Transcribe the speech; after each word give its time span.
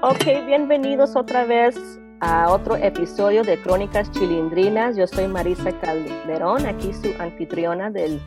Ok, 0.00 0.46
bienvenidos 0.46 1.16
otra 1.16 1.44
vez 1.44 1.76
a 2.20 2.52
otro 2.52 2.76
episodio 2.76 3.42
de 3.42 3.60
Crónicas 3.60 4.08
Chilindrinas. 4.12 4.96
Yo 4.96 5.08
soy 5.08 5.26
Marisa 5.26 5.72
Calderón, 5.80 6.66
aquí 6.66 6.92
su 6.92 7.12
anfitriona 7.20 7.90
del 7.90 8.20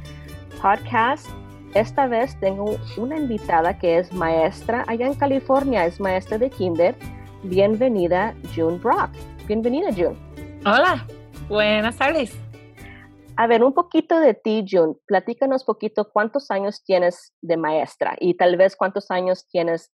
podcast. 0.62 1.30
Esta 1.74 2.08
vez 2.08 2.38
tengo 2.42 2.76
una 2.98 3.18
invitada 3.18 3.80
que 3.80 4.00
es 4.00 4.12
maestra 4.12 4.84
allá 4.88 5.08
en 5.08 5.14
California, 5.14 5.86
es 5.86 5.98
maestra 6.02 6.38
de 6.38 6.50
kinder. 6.50 6.94
Bienvenida, 7.44 8.36
June 8.54 8.78
Brock. 8.80 9.12
Bienvenida, 9.48 9.94
June. 9.94 10.18
Hola, 10.66 11.08
buenas 11.48 11.96
tardes. 11.96 12.38
A 13.38 13.48
ver, 13.48 13.64
un 13.64 13.74
poquito 13.74 14.20
de 14.20 14.34
ti, 14.34 14.66
June. 14.70 14.96
Platícanos 15.06 15.64
poquito 15.64 16.10
cuántos 16.12 16.52
años 16.52 16.84
tienes 16.84 17.34
de 17.42 17.56
maestra 17.56 18.18
y 18.20 18.36
tal 18.36 18.58
vez 18.58 18.76
cuántos 18.76 19.10
años 19.10 19.48
tienes 19.48 19.90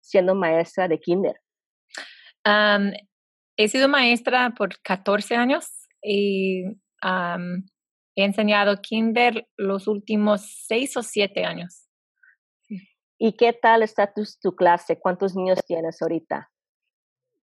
siendo 0.00 0.34
maestra 0.34 0.88
de 0.88 0.98
kinder. 0.98 1.40
he 3.56 3.68
sido 3.68 3.88
maestra 3.88 4.54
por 4.56 4.80
14 4.82 5.36
años 5.36 5.88
y 6.02 6.64
he 7.02 8.24
enseñado 8.24 8.80
kinder 8.80 9.48
los 9.56 9.86
últimos 9.86 10.42
6 10.66 10.96
o 10.96 11.02
7 11.02 11.44
años. 11.44 11.86
¿Y 13.18 13.36
qué 13.36 13.52
tal 13.52 13.82
está 13.82 14.12
tu, 14.12 14.22
tu 14.40 14.56
clase? 14.56 14.98
¿Cuántos 14.98 15.36
niños 15.36 15.58
tienes 15.66 16.00
ahorita? 16.00 16.50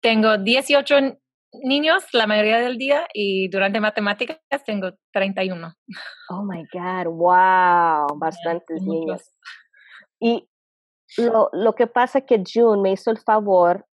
Tengo 0.01 0.37
18 0.37 1.19
niños 1.63 2.03
la 2.13 2.27
mayoría 2.27 2.59
del 2.59 2.77
día 2.77 3.07
y 3.13 3.47
durante 3.49 3.79
matemáticas 3.79 4.39
tengo 4.65 4.91
31. 5.11 5.73
Oh 6.29 6.43
my 6.43 6.63
God, 6.71 7.07
wow, 7.07 8.07
bastantes 8.19 8.81
niños. 8.81 9.21
Y 10.19 10.47
lo, 11.17 11.49
lo, 11.53 11.73
que 11.73 11.87
pasa 11.87 12.21
que 12.21 12.43
June 12.45 12.81
me 12.81 12.91
hizo 12.91 13.11
el 13.11 13.19
favor 13.19 13.85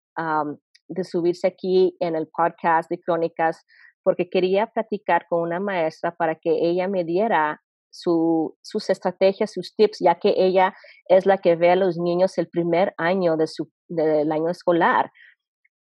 de 0.88 1.04
subirse 1.04 1.46
aquí 1.46 1.96
en 2.00 2.16
el 2.16 2.28
podcast 2.28 2.90
de 2.90 3.00
Crónicas 3.00 3.64
porque 4.02 4.28
quería 4.28 4.66
platicar 4.66 5.26
con 5.28 5.42
una 5.42 5.60
maestra 5.60 6.14
para 6.14 6.34
que 6.34 6.50
ella 6.50 6.88
me 6.88 7.04
diera 7.04 7.62
su, 7.90 8.56
sus 8.62 8.90
estrategias, 8.90 9.52
sus 9.52 9.74
tips, 9.76 9.98
ya 10.00 10.16
que 10.16 10.34
ella 10.36 10.74
es 11.06 11.24
la 11.24 11.38
que 11.38 11.56
ve 11.56 11.70
a 11.70 11.76
los 11.76 11.98
niños 11.98 12.36
el 12.38 12.48
primer 12.48 12.94
año 12.98 13.36
de 13.36 13.46
su, 13.46 13.70
del 13.88 14.32
año 14.32 14.50
escolar 14.50 15.10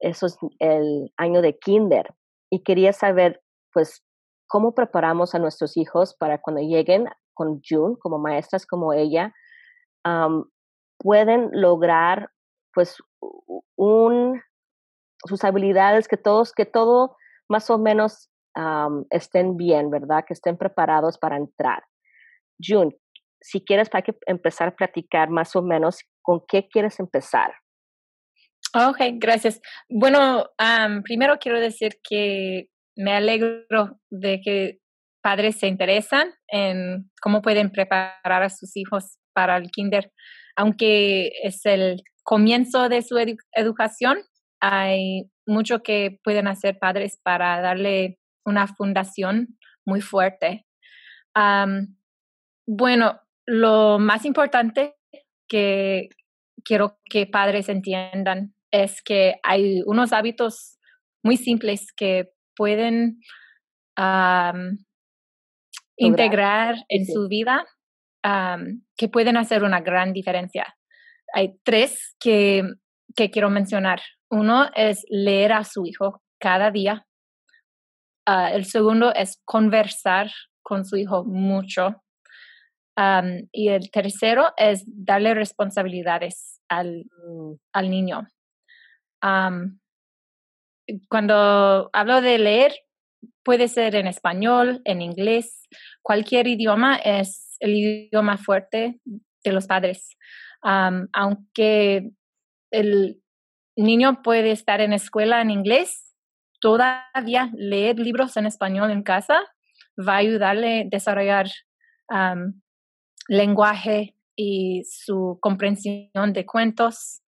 eso 0.02 0.26
es 0.26 0.38
el 0.59 1.14
año 1.18 1.42
de 1.42 1.58
kinder. 1.58 2.14
Y 2.50 2.64
quería 2.64 2.92
saber, 2.92 3.42
pues, 3.72 4.04
cómo 4.48 4.74
preparamos 4.74 5.34
a 5.34 5.40
nuestros 5.40 5.78
hijos 5.78 6.16
para 6.18 6.42
cuando 6.42 6.62
lleguen 6.62 7.06
con 7.34 7.62
June, 7.68 7.96
como 8.00 8.20
maestras 8.20 8.66
como 8.66 8.92
ella, 8.94 9.34
pueden 11.02 11.50
lograr, 11.52 12.30
pues, 12.74 12.98
un, 13.76 14.42
sus 15.26 15.44
habilidades, 15.44 16.08
que 16.08 16.18
todos, 16.18 16.54
que 16.54 16.66
todo 16.66 17.16
más 17.50 17.70
o 17.70 17.78
menos 17.78 18.30
estén 19.10 19.56
bien, 19.56 19.90
¿verdad? 19.90 20.26
Que 20.28 20.34
estén 20.34 20.58
preparados 20.58 21.18
para 21.18 21.38
entrar. 21.38 21.84
June, 22.60 22.96
si 23.42 23.64
quieres 23.64 23.90
para 23.90 24.04
que 24.04 24.14
empezar 24.26 24.70
a 24.70 24.76
platicar 24.76 25.30
más 25.30 25.56
o 25.56 25.62
menos 25.62 26.00
con 26.22 26.44
qué 26.48 26.68
quieres 26.68 27.00
empezar. 27.00 27.54
Ok, 28.74 29.00
gracias. 29.14 29.62
Bueno, 29.90 30.46
primero 31.04 31.38
quiero 31.40 31.60
decir 31.60 31.98
que 32.08 32.68
me 32.96 33.14
alegro 33.14 33.66
de 34.10 34.42
que 34.42 34.80
padres 35.24 35.60
se 35.60 35.68
interesan 35.68 36.34
en 36.48 37.10
cómo 37.22 37.42
pueden 37.42 37.72
preparar 37.72 38.44
a 38.44 38.50
sus 38.50 38.76
hijos 38.76 39.18
para 39.34 39.58
el 39.58 39.72
kinder. 39.72 40.12
Aunque 40.56 41.32
es 41.44 41.66
el 41.66 42.04
comienzo 42.24 42.90
de 42.90 43.02
su 43.02 43.18
educación, 43.54 44.20
hay 44.60 45.30
mucho 45.46 45.82
que 45.82 46.20
pueden 46.24 46.48
hacer 46.48 46.78
padres 46.80 47.20
para 47.24 47.62
darle 47.62 48.20
una 48.46 48.68
fundación 48.68 49.58
muy 49.86 50.02
fuerte. 50.02 50.66
bueno, 52.68 53.20
lo 53.46 54.00
más 54.00 54.25
importante 54.25 54.96
que 55.48 56.09
quiero 56.64 57.00
que 57.06 57.25
padres 57.25 57.70
entiendan 57.70 58.54
es 58.72 59.02
que 59.02 59.36
hay 59.44 59.81
unos 59.86 60.14
hábitos 60.14 60.78
muy 61.24 61.38
simples 61.38 61.92
que 61.92 62.30
pueden 62.56 63.20
integrar 65.98 66.75
en 66.88 67.06
su 67.06 67.28
vida 67.28 67.66
que 68.24 69.08
pueden 69.09 69.38
hacer 69.38 69.64
una 69.64 69.82
gran 69.82 70.14
diferencia. 70.14 70.76
Hay 71.34 71.58
tres 71.64 72.16
que, 72.20 72.64
que 73.16 73.32
quiero 73.32 73.50
mencionar. 73.50 74.02
Uno 74.30 74.70
es 74.76 75.06
leer 75.09 75.54
a 75.54 75.64
su 75.64 75.86
hijo 75.86 76.22
cada 76.40 76.72
día. 76.72 77.06
Ah, 78.26 78.52
el 78.52 78.66
segundo 78.66 79.14
es 79.14 79.42
conversar 79.46 80.31
con 80.62 80.86
su 80.86 80.98
hijo 80.98 81.24
mucho. 81.24 82.04
y 83.52 83.70
el 83.70 83.90
tercero 83.90 84.54
es 84.58 84.84
darle 84.86 85.34
responsabilidades 85.34 86.62
al, 86.70 87.06
mm. 87.26 87.54
al 87.74 87.90
niño 87.90 88.28
cuando 91.10 91.90
hablo 91.94 92.22
de 92.22 92.38
leer, 92.38 92.74
puede 93.44 93.68
ser 93.68 93.96
en 93.96 94.08
español, 94.08 94.81
en 94.86 95.02
inglés, 95.02 95.68
cualquier 96.02 96.48
idioma 96.48 96.96
es 96.96 97.50
el 97.62 97.76
idioma 97.76 98.38
fuerte 98.38 99.00
de 99.44 99.52
los 99.52 99.68
padres. 99.68 100.18
aunque 100.62 102.12
el 102.72 103.22
niño 103.76 104.22
puede 104.22 104.52
estar 104.52 104.82
en 104.82 104.94
escuela 104.94 105.42
en 105.42 105.50
inglés, 105.50 106.16
todavía 106.60 107.50
leer 107.56 107.98
libros 108.00 108.38
en 108.38 108.46
español 108.46 108.92
en 108.92 109.04
casa 109.04 109.42
va 109.98 110.14
a 110.14 110.18
ayudarle 110.18 110.82
a 110.82 110.86
desarrollar 110.90 111.48
lenguaje 113.28 114.16
y 114.36 114.84
su 114.86 115.38
comprensión 115.42 116.34
de 116.34 116.46
cuentos 116.46 117.22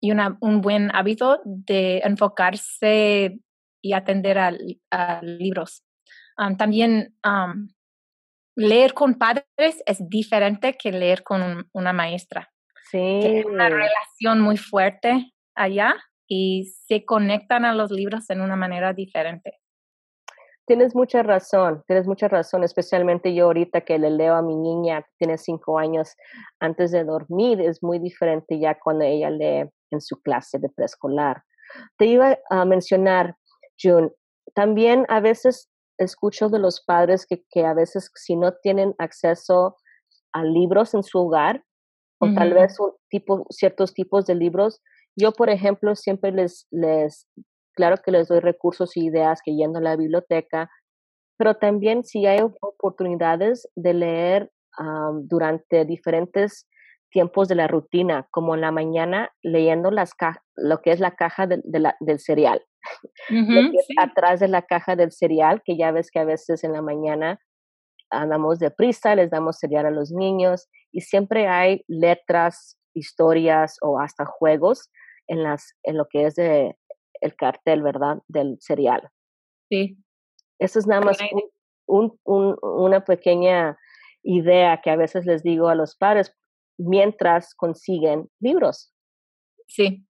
y 0.00 0.10
una, 0.10 0.38
un 0.40 0.60
buen 0.60 0.94
hábito 0.94 1.40
de 1.44 1.98
enfocarse 1.98 3.38
y 3.82 3.92
atender 3.92 4.38
a, 4.38 5.20
libros. 5.22 5.84
también 6.58 7.14
leer 8.56 8.94
con 8.94 9.14
padres 9.14 9.82
es 9.86 10.08
diferente 10.08 10.76
que 10.76 10.90
leer 10.90 11.22
con 11.22 11.68
una 11.72 11.92
maestra. 11.92 12.50
Sí. 12.90 12.98
Hay 12.98 13.44
una 13.44 13.68
relación 13.68 14.40
muy 14.40 14.56
fuerte 14.56 15.32
allá 15.54 15.94
y 16.26 16.72
se 16.86 17.04
conectan 17.04 17.64
a 17.64 17.74
los 17.74 17.90
libros 17.90 18.28
en 18.30 18.40
una 18.40 18.56
manera 18.56 18.92
diferente. 18.92 19.58
Tienes 20.66 20.96
mucha 20.96 21.22
razón, 21.22 21.84
tienes 21.86 22.08
mucha 22.08 22.26
razón, 22.26 22.64
especialmente 22.64 23.32
yo 23.32 23.44
ahorita 23.44 23.82
que 23.82 24.00
le 24.00 24.10
leo 24.10 24.34
a 24.34 24.42
mi 24.42 24.56
niña, 24.56 25.02
que 25.02 25.10
tiene 25.18 25.38
cinco 25.38 25.78
años, 25.78 26.16
antes 26.58 26.90
de 26.90 27.04
dormir, 27.04 27.60
es 27.60 27.84
muy 27.84 28.00
diferente 28.00 28.58
ya 28.58 28.76
cuando 28.76 29.04
ella 29.04 29.30
lee 29.30 29.70
en 29.92 30.00
su 30.00 30.20
clase 30.22 30.58
de 30.58 30.68
preescolar. 30.68 31.44
Te 31.98 32.06
iba 32.06 32.36
a 32.50 32.64
mencionar, 32.64 33.36
June, 33.80 34.10
también 34.54 35.06
a 35.08 35.20
veces 35.20 35.70
escucho 35.98 36.48
de 36.48 36.58
los 36.58 36.82
padres 36.84 37.26
que, 37.26 37.44
que 37.50 37.64
a 37.64 37.74
veces 37.74 38.10
si 38.14 38.36
no 38.36 38.52
tienen 38.62 38.94
acceso 38.98 39.76
a 40.32 40.44
libros 40.44 40.94
en 40.94 41.02
su 41.02 41.18
hogar, 41.18 41.64
o 42.18 42.32
tal 42.32 42.54
vez 42.54 42.80
un 42.80 42.92
tipo, 43.10 43.46
ciertos 43.50 43.92
tipos 43.92 44.24
de 44.24 44.34
libros, 44.34 44.80
yo, 45.16 45.32
por 45.32 45.50
ejemplo, 45.50 45.94
siempre 45.94 46.32
les, 46.32 46.66
les, 46.70 47.28
claro 47.74 47.96
que 48.02 48.10
les 48.10 48.28
doy 48.28 48.40
recursos 48.40 48.96
y 48.96 49.06
ideas 49.06 49.40
que 49.44 49.54
yendo 49.54 49.78
a 49.78 49.82
la 49.82 49.96
biblioteca, 49.96 50.70
pero 51.38 51.56
también 51.56 52.04
si 52.04 52.26
hay 52.26 52.40
oportunidades 52.40 53.68
de 53.76 53.94
leer 53.94 54.50
durante 55.22 55.84
diferentes 55.84 56.68
tiempos 57.10 57.48
de 57.48 57.54
la 57.54 57.66
rutina, 57.66 58.26
como 58.30 58.54
en 58.54 58.60
la 58.60 58.72
mañana 58.72 59.30
leyendo 59.42 59.90
las 59.90 60.12
lo 60.54 60.82
que 60.82 60.92
es 60.92 61.00
la 61.00 61.16
caja 61.16 61.46
de, 61.46 61.62
la, 61.64 61.96
del 62.00 62.18
cereal. 62.20 62.62
Atrás 63.98 64.40
de 64.40 64.48
la 64.48 64.62
caja 64.62 64.96
del 64.96 65.12
cereal, 65.12 65.62
que 65.64 65.76
ya 65.76 65.90
ves 65.90 66.10
que 66.10 66.18
a 66.18 66.24
veces 66.24 66.64
en 66.64 66.72
la 66.72 66.82
mañana 66.82 67.40
andamos 68.10 68.58
deprisa, 68.58 69.14
les 69.14 69.30
damos 69.30 69.58
cereal 69.58 69.86
a 69.86 69.90
los 69.90 70.12
niños 70.12 70.68
y 70.92 71.00
siempre 71.00 71.48
hay 71.48 71.84
letras, 71.88 72.78
historias 72.94 73.76
o 73.82 74.00
hasta 74.00 74.24
juegos 74.24 74.90
en, 75.26 75.42
las, 75.42 75.74
en 75.82 75.96
lo 75.96 76.06
que 76.08 76.26
es 76.26 76.34
de, 76.34 76.76
el 77.20 77.36
cartel, 77.36 77.82
¿verdad? 77.82 78.18
Del 78.28 78.56
cereal. 78.60 79.10
Sí. 79.68 79.98
Eso 80.58 80.78
es 80.78 80.86
nada 80.86 81.02
más 81.02 81.18
un, 81.86 82.18
un, 82.24 82.56
una 82.62 83.04
pequeña 83.04 83.76
idea 84.22 84.80
que 84.82 84.90
a 84.90 84.96
veces 84.96 85.26
les 85.26 85.42
digo 85.42 85.68
a 85.68 85.74
los 85.74 85.96
padres, 85.96 86.34
mientras 86.78 87.54
consiguen 87.54 88.28
libros. 88.40 88.92
Sí, 89.66 90.06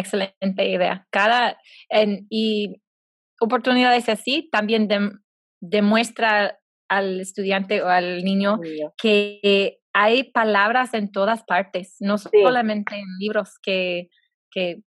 excelente 0.00 0.68
idea. 0.68 1.06
Cada, 1.10 1.58
en, 1.88 2.26
y 2.30 2.82
oportunidades 3.40 4.08
así 4.08 4.48
también 4.50 4.88
demuestra 5.60 6.58
al 6.88 7.20
estudiante 7.20 7.82
o 7.82 7.88
al 7.88 8.24
niño 8.24 8.60
que 8.96 9.78
hay 9.92 10.24
palabras 10.30 10.94
en 10.94 11.10
todas 11.10 11.42
partes, 11.44 11.96
no 12.00 12.18
solamente 12.18 12.96
en 12.96 13.06
libros 13.18 13.58
que, 13.62 14.08
que 14.50 14.82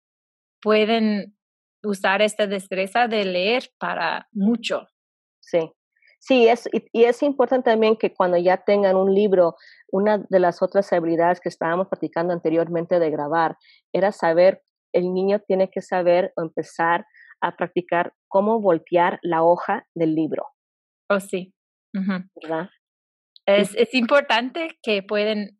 pueden 0.62 1.36
usar 1.84 2.22
esta 2.22 2.48
destreza 2.48 3.08
de 3.08 3.24
leer 3.24 3.69
para 3.78 4.28
mucho. 4.31 4.88
Sí, 5.40 5.72
sí, 6.19 6.48
es, 6.48 6.68
y, 6.72 7.04
es 7.04 7.22
importante 7.22 7.69
también 7.69 7.98
que 7.98 8.13
cuando 8.13 8.38
ya 8.38 8.58
tengan 8.58 8.96
un 8.96 9.13
libro, 9.13 9.56
una 9.92 10.25
de 10.30 10.40
las 10.40 10.63
otras 10.63 10.92
habilidades 10.92 11.40
que 11.40 11.50
estábamos 11.50 11.88
platicando 11.88 12.34
anteriormente 12.34 13.00
de 13.00 13.12
grabar 13.12 13.58
era 13.94 14.12
saber, 14.12 14.63
el 14.95 15.13
niño 15.13 15.39
tiene 15.45 15.69
que 15.69 15.81
saber 15.81 16.31
o 16.36 16.42
empezar 16.42 17.06
a 17.42 17.56
practicar 17.56 18.13
cómo 18.27 18.62
voltear 18.62 19.19
la 19.21 19.44
hoja 19.44 19.86
del 19.94 20.15
libro. 20.15 20.47
Oh, 21.09 21.19
sí. 21.19 21.53
¿Verdad? 21.94 22.69
Es, 23.45 23.75
es 23.75 23.94
importante 23.94 24.80
que 24.81 25.03
pueden 25.03 25.59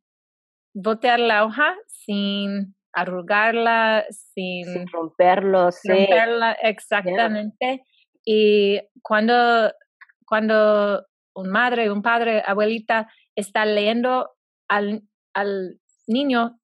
voltear 0.74 1.20
la 1.20 1.46
hoja 1.46 1.76
sin 1.88 2.76
arrugarla, 2.94 4.06
sin, 4.10 4.66
sin 4.66 4.88
romperlo, 4.88 5.70
romperla, 5.84 6.54
exactamente. 6.54 7.84
Y 8.26 8.80
cuando, 9.02 9.72
cuando 10.26 11.06
un 11.36 11.50
madre, 11.50 11.92
un 11.92 12.02
padre, 12.02 12.42
abuelita 12.46 13.10
está 13.36 13.66
leyendo 13.66 14.30
al, 14.70 15.04
al 15.34 15.80
niño, 16.08 16.58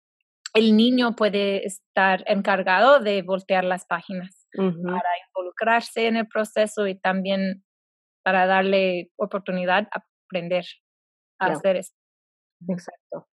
el 0.53 0.75
niño 0.75 1.15
puede 1.15 1.65
estar 1.65 2.23
encargado 2.27 2.99
de 2.99 3.21
voltear 3.21 3.63
las 3.63 3.85
páginas 3.85 4.47
para 4.53 5.09
involucrarse 5.27 6.07
en 6.07 6.17
el 6.17 6.27
proceso 6.27 6.87
y 6.87 6.95
también 6.95 7.63
para 8.23 8.45
darle 8.45 9.11
oportunidad 9.17 9.87
a 9.91 10.03
aprender 10.25 10.65
a 11.39 11.47
hacer 11.47 11.77
eso. 11.77 11.93
Exacto. 12.67 13.27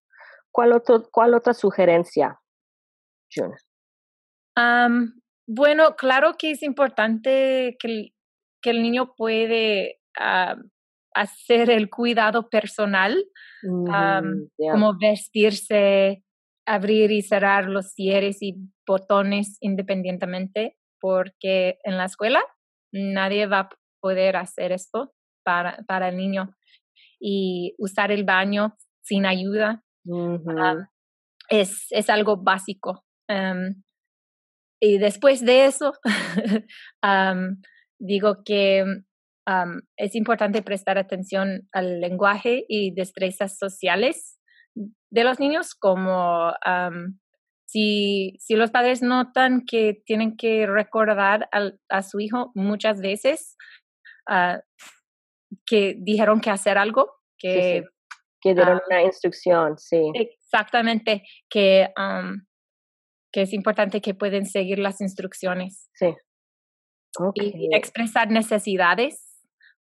¿Cuál, 0.51 0.73
otro, 0.73 1.09
¿Cuál 1.11 1.35
otra 1.35 1.55
sugerencia, 1.55 2.41
June? 3.35 3.55
bueno, 5.47 5.95
claro 5.97 6.35
que 6.37 6.51
es 6.51 6.63
importante 6.63 7.77
que 7.79 7.89
el, 7.89 8.15
que 8.61 8.71
el 8.71 8.83
niño 8.83 9.15
puede 9.17 10.01
hacer 11.15 11.71
el 11.71 11.89
cuidado 11.91 12.49
personal, 12.49 13.25
como 13.63 14.99
vestirse, 14.99 16.25
abrir 16.69 17.11
y 17.11 17.23
cerrar 17.23 17.65
los 17.65 17.93
cierres 17.93 18.43
y 18.43 18.55
botones 18.87 19.57
independientemente, 19.61 20.77
porque 21.01 21.79
en 21.83 21.97
la 21.97 22.05
escuela 22.05 22.41
nadie 22.93 23.47
va 23.47 23.61
a 23.61 23.69
poder 24.01 24.37
hacer 24.37 24.73
esto 24.73 25.13
para, 25.45 25.83
para 25.87 26.11
el 26.11 26.17
niño 26.17 26.55
y 27.19 27.75
usar 27.79 28.13
el 28.13 28.25
baño 28.25 28.77
sin 29.03 29.25
ayuda 29.25 29.83
es, 31.49 31.87
es 31.91 32.11
algo 32.11 32.37
básico. 32.37 33.05
y 34.81 34.99
después 34.99 35.45
de 35.45 35.67
eso, 35.67 35.93
digo 37.99 38.43
que 38.45 38.85
es 39.97 40.15
importante 40.15 40.63
prestar 40.63 40.99
atención 40.99 41.69
al 41.73 42.01
lenguaje 42.01 42.65
y 42.69 42.95
destrezas 42.95 43.57
sociales 43.57 44.38
de 45.11 45.25
los 45.25 45.41
niños, 45.41 45.75
como 45.75 46.53
si, 47.67 48.37
si 48.41 48.55
los 48.57 48.71
padres 48.71 49.03
notan 49.03 49.65
que 49.67 50.03
tienen 50.07 50.37
que 50.37 50.67
recordar 50.67 51.49
a 51.89 52.03
su 52.03 52.19
hijo 52.21 52.51
muchas 52.55 53.01
veces 53.01 53.57
uh, 54.31 54.59
que 55.67 55.95
dijeron 55.99 56.41
que 56.41 56.51
hacer 56.51 56.79
algo, 56.79 57.13
que... 57.39 57.85
Que 58.41 58.55
dieron 58.55 58.79
ah, 58.79 58.83
una 58.89 59.03
instrucción, 59.03 59.77
sí. 59.79 60.13
Exactamente, 60.15 61.25
que, 61.51 61.89
que 63.33 63.43
es 63.43 63.53
importante 63.53 64.01
que 64.01 64.15
pueden 64.15 64.47
seguir 64.47 64.79
las 64.79 65.01
instrucciones. 65.01 65.91
Sí. 65.95 66.15
Y, 67.35 67.75
expresar 67.75 68.31
necesidades, 68.31 69.45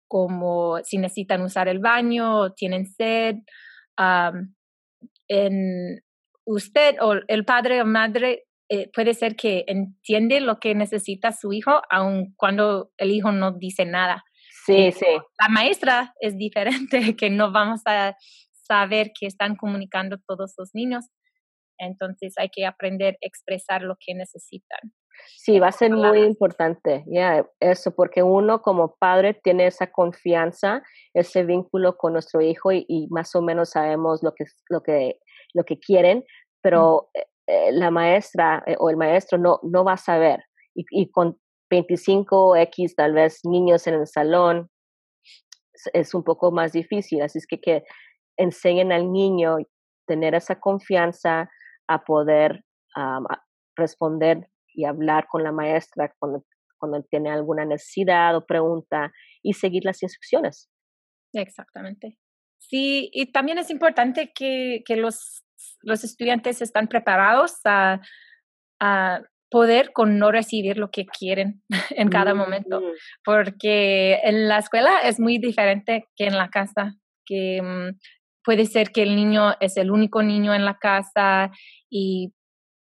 como 0.08 0.78
si 0.84 1.00
necesitan 1.00 1.42
usar 1.42 1.68
el 1.68 1.80
baño, 1.80 2.54
tienen 2.54 2.86
sed. 2.86 3.38
En 5.28 6.04
usted 6.46 6.98
o 7.02 7.16
el 7.28 7.46
padre 7.46 7.82
o 7.82 7.86
madre 7.86 8.46
eh, 8.70 8.90
puede 8.94 9.14
ser 9.14 9.36
que 9.36 9.64
entiende 9.68 10.40
lo 10.40 10.60
que 10.60 10.74
necesita 10.74 11.32
su 11.32 11.54
hijo, 11.54 11.82
aun 11.90 12.34
cuando 12.36 12.92
el 12.98 13.12
hijo 13.12 13.32
no 13.32 13.52
dice 13.52 13.86
nada. 13.86 14.24
Sí, 14.66 14.92
sí. 14.92 15.06
La 15.40 15.50
maestra 15.50 16.14
es 16.20 16.36
diferente, 16.38 17.16
que 17.18 17.30
no 17.30 17.52
vamos 17.52 17.82
a 17.86 18.16
saber 18.52 19.12
que 19.18 19.28
están 19.28 19.56
comunicando 19.56 20.18
todos 20.28 20.54
los 20.58 20.74
niños. 20.74 21.06
Entonces 21.78 22.34
hay 22.38 22.50
que 22.50 22.66
aprender 22.66 23.16
a 23.16 23.28
expresar 23.28 23.84
lo 23.84 23.96
que 24.00 24.16
necesitan. 24.16 24.94
Sí, 25.38 25.60
va 25.60 25.68
a 25.68 25.72
ser 25.72 25.92
muy 25.92 26.22
importante, 26.24 27.04
ya, 27.08 27.46
eso, 27.60 27.94
porque 27.94 28.24
uno 28.24 28.62
como 28.62 28.96
padre 28.96 29.34
tiene 29.34 29.68
esa 29.68 29.92
confianza, 29.92 30.82
ese 31.14 31.44
vínculo 31.44 31.98
con 31.98 32.14
nuestro 32.14 32.42
hijo 32.42 32.72
y, 32.72 33.08
más 33.12 33.36
o 33.36 33.42
menos 33.42 33.72
sabemos 33.72 34.24
lo 34.24 34.34
que, 34.34 34.46
lo 34.70 34.82
que, 34.82 35.20
lo 35.54 35.64
que 35.64 35.78
quieren, 35.80 36.24
pero 36.62 37.10
eh, 37.14 37.26
eh, 37.48 37.72
la 37.72 37.92
maestra 37.92 38.64
eh, 38.66 38.76
o 38.80 38.90
el 38.90 38.98
maestro 38.98 39.38
no, 39.38 39.60
no 39.62 39.84
va 39.84 39.94
a 39.94 39.98
saber. 39.98 40.44
Y, 40.74 40.86
y 40.90 41.12
con 41.12 41.38
25X 41.72 42.96
tal 42.96 43.14
vez 43.14 43.42
niños 43.44 43.86
en 43.86 43.96
el 43.96 44.08
salón, 44.08 44.70
es 45.94 46.14
un 46.14 46.24
poco 46.24 46.52
más 46.52 46.72
difícil. 46.72 47.22
Así 47.22 47.38
es 47.38 47.48
que, 47.48 47.60
que 47.60 47.84
enseñen 48.38 48.92
al 48.92 49.12
niño 49.12 49.58
tener 50.08 50.36
esa 50.36 50.60
confianza 50.60 51.50
a 51.88 52.04
poder 52.04 52.64
responder 53.76 54.48
y 54.76 54.86
hablar 54.86 55.28
con 55.28 55.44
la 55.44 55.52
maestra 55.52 56.14
cuando, 56.20 56.46
cuando 56.78 57.02
tiene 57.04 57.32
alguna 57.32 57.66
necesidad 57.66 58.36
o 58.36 58.46
pregunta 58.46 59.12
y 59.42 59.54
seguir 59.54 59.86
las 59.86 60.04
instrucciones. 60.04 60.70
Exactamente. 61.34 62.18
Sí, 62.60 63.10
y 63.14 63.32
también 63.32 63.58
es 63.58 63.70
importante 63.70 64.32
que, 64.34 64.84
que 64.86 64.96
los, 64.96 65.44
los 65.82 66.04
estudiantes 66.04 66.62
están 66.62 66.88
preparados 66.88 67.60
a, 67.66 68.02
a 68.80 69.22
poder 69.50 69.94
con 69.94 70.18
no 70.18 70.32
recibir 70.32 70.78
lo 70.78 70.92
que 70.92 71.06
quieren 71.06 71.64
en 71.92 72.10
cada 72.10 72.34
momento, 72.34 72.82
mm. 72.82 72.94
porque 73.24 74.20
en 74.24 74.48
la 74.48 74.60
escuela 74.60 75.00
es 75.04 75.20
muy 75.20 75.38
diferente 75.38 76.08
que 76.16 76.26
en 76.26 76.38
la 76.38 76.50
casa, 76.50 76.96
que 77.26 77.62
mm, 77.62 77.98
puede 78.44 78.66
ser 78.66 78.92
que 78.92 79.04
el 79.04 79.16
niño 79.16 79.54
es 79.60 79.78
el 79.78 79.92
único 79.92 80.24
niño 80.24 80.54
en 80.54 80.66
la 80.66 80.78
casa 80.78 81.52
y, 81.90 82.34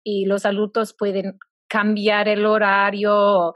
y 0.04 0.26
los 0.26 0.46
adultos 0.46 0.94
pueden 0.98 1.38
cambiar 1.68 2.28
el 2.28 2.46
horario 2.46 3.52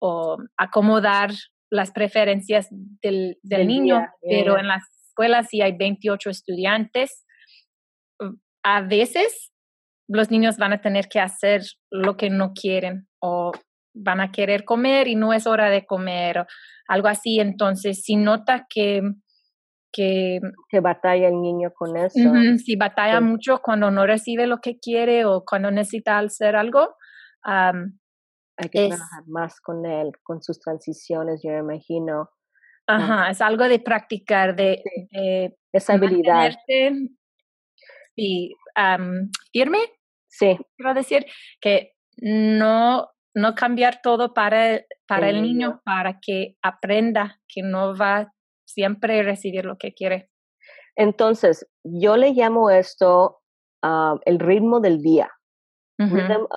o, 0.00 0.36
acomodar 0.56 1.30
las 1.70 1.90
preferencias 1.92 2.68
del, 2.70 3.36
del, 3.42 3.66
niño, 3.66 4.06
pero 4.22 4.58
en 4.58 4.66
la 4.66 4.80
escuela 5.10 5.44
si 5.44 5.60
hay 5.60 5.76
28 5.76 6.30
estudiantes, 6.30 7.24
a 8.62 8.82
veces 8.82 9.52
los 10.08 10.30
niños 10.30 10.56
van 10.56 10.72
a 10.72 10.80
tener 10.80 11.08
que 11.08 11.20
hacer 11.20 11.62
lo 11.90 12.16
que 12.16 12.30
no 12.30 12.52
quieren 12.52 13.06
o 13.20 13.52
van 13.94 14.20
a 14.20 14.32
querer 14.32 14.64
comer 14.64 15.08
y 15.08 15.14
no 15.14 15.32
es 15.32 15.46
hora 15.46 15.70
de 15.70 15.86
comer 15.86 16.38
o 16.40 16.46
algo 16.88 17.08
así. 17.08 17.40
Entonces, 17.40 18.02
si 18.02 18.16
nota 18.16 18.66
que... 18.68 19.02
Que, 19.92 20.38
que 20.68 20.78
batalla 20.78 21.26
el 21.26 21.40
niño 21.40 21.72
con 21.74 21.96
eso. 21.96 22.32
si 22.64 22.76
batalla 22.76 23.20
mucho 23.20 23.58
cuando 23.60 23.90
no 23.90 24.06
recibe 24.06 24.46
lo 24.46 24.58
que 24.58 24.78
quiere 24.78 25.24
o 25.24 25.44
cuando 25.44 25.72
necesita 25.72 26.16
hacer 26.18 26.54
algo, 26.54 26.94
hay 27.42 28.68
que 28.70 28.88
trabajar 28.88 29.26
más 29.26 29.60
con 29.60 29.86
él, 29.86 30.12
con 30.22 30.42
sus 30.42 30.60
transiciones, 30.60 31.40
yo 31.42 31.50
me 31.50 31.74
imagino. 31.74 32.30
Ajá, 32.86 33.30
es 33.30 33.40
algo 33.40 33.68
de 33.68 33.78
practicar, 33.78 34.56
de, 34.56 34.82
esa 35.72 35.94
habilidad. 35.94 36.52
Y 38.16 38.54
firme 39.52 39.78
Sí. 40.30 40.56
Quiero 40.76 40.94
decir 40.94 41.26
que 41.60 41.92
no, 42.16 43.08
no 43.34 43.54
cambiar 43.54 44.00
todo 44.02 44.32
para, 44.32 44.82
para 45.06 45.28
el, 45.28 45.42
niño, 45.42 45.82
para 45.84 46.20
que 46.20 46.56
aprenda 46.62 47.40
que 47.48 47.62
no 47.62 47.96
va 47.96 48.32
siempre 48.66 49.20
a 49.20 49.22
recibir 49.24 49.64
lo 49.64 49.76
que 49.76 49.92
quiere. 49.92 50.30
Entonces, 50.96 51.68
yo 51.82 52.16
le 52.16 52.32
llamo 52.32 52.70
esto 52.70 53.40
el 54.24 54.38
ritmo 54.38 54.80
del 54.80 55.00
día, 55.00 55.30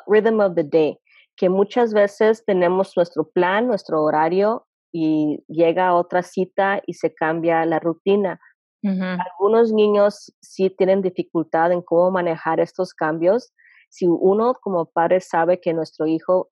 rhythm, 0.08 0.40
of 0.40 0.56
the 0.56 0.64
day, 0.64 1.00
que 1.36 1.50
muchas 1.50 1.94
veces 1.94 2.44
tenemos 2.46 2.94
nuestro 2.96 3.30
plan, 3.30 3.68
nuestro 3.68 4.02
horario 4.02 4.66
y 4.92 5.44
llega 5.48 5.94
otra 5.96 6.24
cita 6.24 6.82
y 6.86 6.94
se 6.94 7.14
cambia 7.14 7.66
la 7.66 7.80
rutina. 7.80 8.40
Algunos 8.84 9.72
niños 9.72 10.34
sí 10.42 10.70
tienen 10.70 11.02
dificultad 11.02 11.72
en 11.72 11.82
cómo 11.82 12.12
manejar 12.12 12.60
estos 12.60 12.94
cambios. 12.94 13.54
Si 13.90 14.08
uno 14.08 14.56
como 14.62 14.88
padre 14.88 15.22
sabe 15.22 15.62
que 15.62 15.74
nuestro 15.74 16.06
hijo 16.06 16.50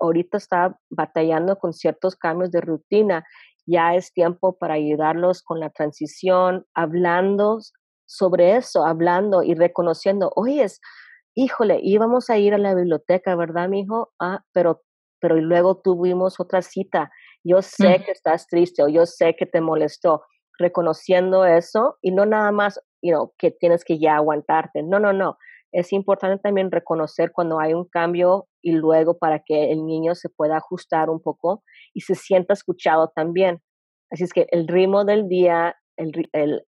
ahorita 0.00 0.38
está 0.38 0.76
batallando 0.90 1.58
con 1.58 1.72
ciertos 1.72 2.16
cambios 2.16 2.50
de 2.50 2.60
rutina, 2.60 3.24
ya 3.66 3.94
es 3.94 4.12
tiempo 4.12 4.58
para 4.58 4.74
ayudarlos 4.74 5.42
con 5.42 5.60
la 5.60 5.70
transición, 5.70 6.66
hablando 6.74 7.58
sobre 8.06 8.56
eso, 8.56 8.84
hablando 8.84 9.44
y 9.44 9.54
reconociendo, 9.54 10.32
oye, 10.34 10.66
híjole, 11.34 11.80
íbamos 11.82 12.30
a 12.30 12.38
ir 12.38 12.54
a 12.54 12.58
la 12.58 12.74
biblioteca, 12.74 13.36
¿verdad, 13.36 13.68
mi 13.68 13.80
hijo? 13.80 14.12
Ah, 14.20 14.44
pero, 14.52 14.82
pero 15.20 15.36
luego 15.36 15.80
tuvimos 15.80 16.40
otra 16.40 16.62
cita. 16.62 17.10
Yo 17.44 17.62
sé 17.62 18.02
que 18.04 18.12
estás 18.12 18.46
triste 18.46 18.82
o 18.82 18.88
yo 18.88 19.06
sé 19.06 19.34
que 19.36 19.46
te 19.46 19.60
molestó. 19.60 20.22
Reconociendo 20.58 21.46
eso 21.46 21.96
y 22.02 22.10
no 22.10 22.26
nada 22.26 22.52
más, 22.52 22.78
you 23.00 23.12
know, 23.12 23.32
que 23.38 23.50
tienes 23.50 23.82
que 23.84 23.98
ya 23.98 24.16
aguantarte. 24.16 24.82
No, 24.82 25.00
no, 25.00 25.12
no. 25.12 25.38
Es 25.72 25.92
importante 25.92 26.42
también 26.42 26.70
reconocer 26.70 27.32
cuando 27.32 27.60
hay 27.60 27.72
un 27.72 27.86
cambio 27.86 28.48
y 28.60 28.72
luego 28.72 29.16
para 29.18 29.40
que 29.44 29.70
el 29.72 29.86
niño 29.86 30.14
se 30.14 30.28
pueda 30.28 30.58
ajustar 30.58 31.08
un 31.08 31.22
poco 31.22 31.62
y 31.94 32.02
se 32.02 32.14
sienta 32.14 32.52
escuchado 32.52 33.10
también. 33.14 33.62
Así 34.10 34.24
es 34.24 34.32
que 34.32 34.48
el 34.50 34.68
ritmo 34.68 35.04
del 35.04 35.28
día, 35.28 35.76
el, 35.96 36.28
el 36.32 36.62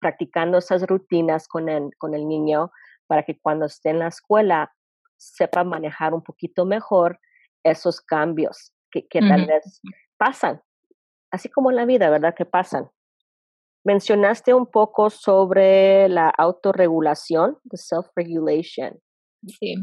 practicando 0.00 0.58
esas 0.58 0.82
rutinas 0.86 1.48
con 1.48 1.68
el, 1.68 1.90
con 1.98 2.14
el 2.14 2.26
niño 2.26 2.70
para 3.06 3.22
que 3.22 3.38
cuando 3.40 3.66
esté 3.66 3.90
en 3.90 4.00
la 4.00 4.08
escuela 4.08 4.72
sepa 5.16 5.64
manejar 5.64 6.14
un 6.14 6.22
poquito 6.22 6.64
mejor 6.64 7.18
esos 7.64 8.00
cambios 8.00 8.72
que, 8.90 9.06
que 9.08 9.20
tal 9.20 9.46
vez 9.46 9.80
pasan, 10.16 10.62
así 11.30 11.48
como 11.48 11.70
en 11.70 11.76
la 11.76 11.84
vida, 11.84 12.10
¿verdad? 12.10 12.34
Que 12.34 12.44
pasan. 12.44 12.90
Mencionaste 13.84 14.52
un 14.52 14.66
poco 14.66 15.10
sobre 15.10 16.08
la 16.08 16.28
autorregulación, 16.28 17.58
the 17.70 17.76
self-regulation. 17.76 19.00
Sí. 19.46 19.76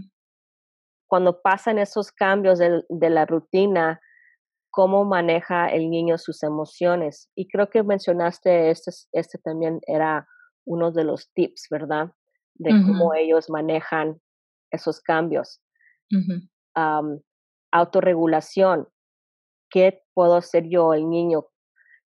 Cuando 1.08 1.42
pasan 1.42 1.80
esos 1.80 2.12
cambios 2.12 2.60
de, 2.60 2.84
de 2.90 3.10
la 3.10 3.26
rutina, 3.26 4.02
cómo 4.74 5.06
maneja 5.06 5.68
el 5.68 5.92
niño 5.92 6.18
sus 6.18 6.42
emociones. 6.42 7.30
Y 7.36 7.48
creo 7.48 7.70
que 7.70 7.84
mencionaste, 7.84 8.72
este, 8.72 8.92
este 9.12 9.38
también 9.38 9.80
era 9.86 10.28
uno 10.66 10.92
de 10.92 11.04
los 11.04 11.32
tips, 11.34 11.68
¿verdad? 11.70 12.12
De 12.56 12.70
cómo 12.70 13.14
ellos 13.16 13.50
manejan 13.50 14.20
esos 14.72 15.02
cambios. 15.02 15.62
autorregulación. 17.72 18.88
¿Qué 19.70 20.02
puedo 20.14 20.36
hacer 20.36 20.66
yo, 20.70 20.94
el 20.94 21.10
niño? 21.10 21.48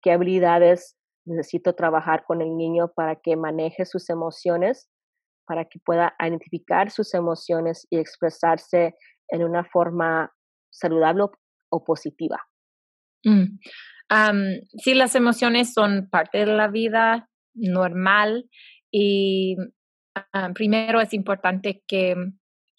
¿Qué 0.03 0.11
habilidades 0.13 0.97
necesito 1.25 1.75
trabajar 1.75 2.25
con 2.25 2.43
el 2.43 2.57
niño 2.57 2.93
para 2.95 3.21
que 3.21 3.37
maneje 3.37 3.87
sus 3.87 4.11
emociones, 4.11 4.91
para 5.47 5.67
que 5.67 5.79
pueda 5.85 6.15
identificar 6.19 6.91
sus 6.91 7.15
emociones 7.15 7.87
y 7.91 7.99
expresarse 7.99 8.97
en 9.29 9.45
una 9.45 9.65
forma 9.65 10.33
saludable 10.71 11.27
o 11.71 11.85
positiva? 11.85 12.39
Mm. 13.25 13.59
sí, 14.79 14.95
las 14.95 15.15
emociones 15.15 15.73
son 15.73 16.09
parte 16.11 16.39
de 16.39 16.47
la 16.47 16.67
vida 16.69 17.31
normal 17.55 18.49
y 18.91 19.57
primero 20.55 21.01
es 21.01 21.13
importante 21.13 21.83
que 21.87 22.15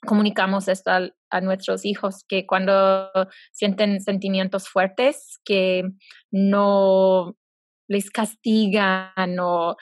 comunicamos 0.06 0.68
esto 0.68 0.92
a, 0.92 1.42
nuestros 1.42 1.84
hijos, 1.86 2.26
que 2.28 2.46
cuando 2.46 3.10
sienten 3.52 4.02
sentimientos 4.02 4.68
fuertes, 4.70 5.40
que 5.44 5.84
no 6.32 7.36
les 7.88 8.12
castigan 8.12 9.38
o 9.40 9.76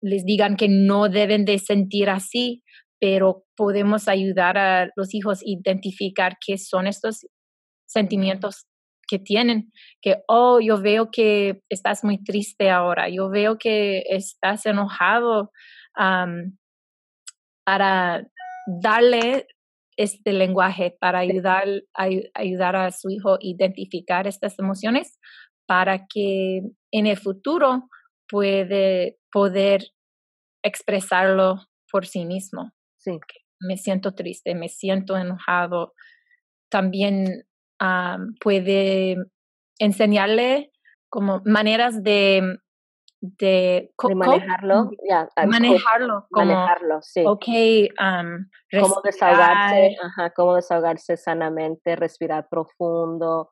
les 0.00 0.24
digan 0.24 0.56
que 0.56 0.68
no 0.68 1.08
deben 1.08 1.44
de 1.44 1.58
sentir 1.58 2.08
así, 2.08 2.62
pero 3.00 3.44
podemos 3.56 4.06
ayudar 4.08 4.58
a 4.58 4.90
los 4.94 5.14
hijos 5.14 5.40
a 5.40 5.44
identificar 5.44 6.36
qué 6.44 6.56
son 6.56 6.86
estos 6.86 7.26
sentimientos 7.86 8.66
que 9.08 9.18
tienen, 9.18 9.72
que, 10.02 10.18
oh, 10.28 10.60
yo 10.60 10.80
veo 10.80 11.10
que 11.10 11.62
estás 11.70 12.04
muy 12.04 12.22
triste 12.22 12.70
ahora, 12.70 13.08
yo 13.08 13.30
veo 13.30 13.58
que 13.58 14.02
estás 14.10 14.66
enojado, 14.66 15.50
para 17.64 18.26
darle 18.66 19.46
este 19.96 20.32
lenguaje, 20.32 20.96
para 21.00 21.18
ayudar, 21.18 21.66
a, 21.94 22.08
ayudar 22.34 22.76
a 22.76 22.90
su 22.92 23.10
hijo 23.10 23.34
a 23.34 23.38
identificar 23.40 24.26
estas 24.26 24.58
emociones, 24.58 25.18
para 25.66 26.06
que 26.06 26.62
en 26.92 27.06
el 27.06 27.16
futuro 27.16 27.88
puede 28.28 29.18
poder 29.30 29.82
expresarlo 30.62 31.66
por 31.90 32.06
sí 32.06 32.24
mismo. 32.24 32.72
Sí. 32.98 33.18
Me 33.60 33.76
siento 33.76 34.14
triste, 34.14 34.54
me 34.54 34.68
siento 34.68 35.16
enojado. 35.16 35.94
También 36.70 37.44
puede 38.40 39.16
enseñarle 39.78 40.70
como 41.08 41.42
maneras 41.44 42.02
de 42.02 42.58
de, 43.20 43.92
manejarlo, 44.14 44.90
ya, 45.08 45.28
manejarlo, 45.46 46.26
como, 46.30 46.46
manejarlo, 46.46 47.02
sí. 47.02 47.24
Ok, 47.26 47.46
cómo 48.80 49.00
desahogarse, 49.02 49.96
ajá, 50.00 50.30
cómo 50.30 50.54
desahogarse 50.54 51.16
sanamente, 51.16 51.96
respirar 51.96 52.48
profundo, 52.48 53.50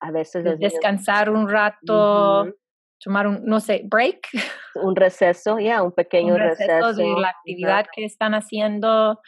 a 0.00 0.10
veces 0.10 0.58
descansar 0.58 1.30
un 1.30 1.48
rato, 1.48 2.52
tomar 2.98 3.28
un, 3.28 3.44
no 3.44 3.60
sé, 3.60 3.82
break, 3.84 4.28
un 4.74 4.96
receso, 4.96 5.58
ya, 5.60 5.82
un 5.82 5.92
pequeño 5.94 6.36
receso, 6.36 6.94
de 6.94 7.20
la 7.20 7.28
actividad 7.28 7.86
que 7.94 8.04
están 8.04 8.34
haciendo. 8.34 9.20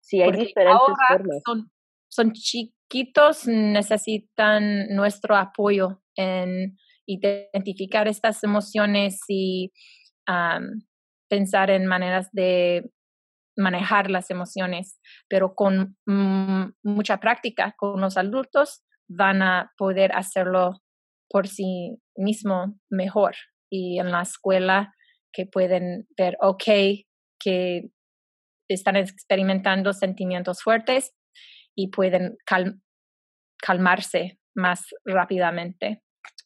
Sí, 0.00 0.20
hay 0.20 0.32
diferentes 0.32 0.96
formas. 1.08 1.42
Son, 1.46 1.70
son 2.08 2.32
chiquitos, 2.32 3.46
necesitan 3.46 4.88
nuestro 4.88 5.36
apoyo 5.36 6.02
en 6.16 6.76
identificar 7.06 8.08
estas 8.08 8.42
emociones 8.44 9.20
y 9.28 9.72
pensar 11.28 11.70
en 11.70 11.86
maneras 11.86 12.28
de 12.32 12.90
manejar 13.56 14.10
las 14.10 14.30
emociones, 14.30 14.98
pero 15.28 15.54
con 15.54 15.96
mucha 16.82 17.18
práctica 17.18 17.74
con 17.76 18.00
los 18.00 18.16
adultos 18.16 18.82
van 19.08 19.42
a 19.42 19.72
poder 19.76 20.12
hacerlo 20.14 20.80
por 21.28 21.48
sí 21.48 21.98
mismo 22.16 22.78
mejor 22.90 23.34
y 23.70 23.98
en 23.98 24.10
la 24.10 24.22
escuela 24.22 24.94
que 25.32 25.46
pueden 25.46 26.06
ver, 26.16 26.36
ok, 26.40 26.64
que 27.38 27.90
están 28.68 28.96
experimentando 28.96 29.92
sentimientos 29.92 30.62
fuertes 30.62 31.12
y 31.74 31.88
pueden 31.90 32.36
calmarse 33.58 34.38
más 34.54 34.86
rápidamente. 35.04 36.02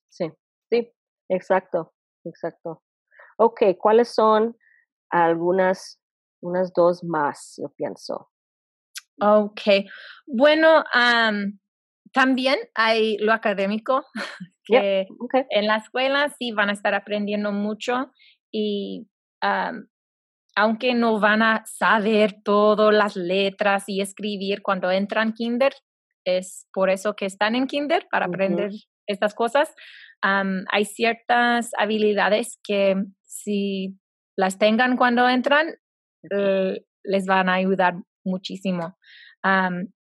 Sí. 0.09 0.31
Sí, 0.70 0.92
exacto, 1.28 1.94
exacto. 2.25 2.82
Ok, 3.38 3.62
¿cuáles 3.78 4.14
son 4.14 4.56
algunas, 5.11 6.00
unas 6.42 6.73
dos 6.73 7.04
más, 7.04 7.54
yo 7.58 7.68
pienso? 7.76 8.30
Ok, 9.20 9.61
bueno, 10.26 10.85
también 12.12 12.58
hay 12.75 13.16
lo 13.18 13.32
académico, 13.32 14.04
que 14.64 15.06
en 15.50 15.66
la 15.66 15.76
escuela 15.76 16.28
sí 16.38 16.52
van 16.52 16.70
a 16.70 16.73
estar 16.73 16.94
aprendiendo 16.94 17.52
mucho 17.52 18.12
y 18.52 19.06
aunque 20.56 20.94
no 20.94 21.20
van 21.20 21.42
a 21.42 21.64
saber 21.66 22.42
todas 22.42 22.92
las 22.92 23.16
letras 23.16 23.85
y 23.88 24.00
escribir 24.00 24.62
cuando 24.62 24.90
entran 24.90 25.35
kinder, 25.35 25.75
es 26.25 26.66
por 26.73 26.90
eso 26.90 27.14
que 27.14 27.26
están 27.26 27.54
en 27.54 27.66
kinder, 27.66 28.08
para 28.11 28.26
aprender 28.26 28.73
estas 29.06 29.35
cosas, 29.35 29.75
hay 30.23 30.85
ciertas 30.85 31.70
habilidades 31.78 32.58
que 32.64 32.96
si 33.23 33.96
las 34.37 34.58
tengan 34.58 34.96
cuando 34.96 35.28
entran, 35.28 35.75
les 37.04 37.26
van 37.26 37.49
a 37.49 37.54
ayudar 37.54 37.94
muchísimo. 38.25 38.96